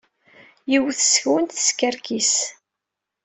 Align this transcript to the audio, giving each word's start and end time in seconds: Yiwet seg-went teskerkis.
Yiwet 0.71 0.99
seg-went 1.03 1.55
teskerkis. 1.57 2.33